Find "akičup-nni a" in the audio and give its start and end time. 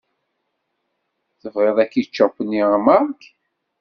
1.83-2.77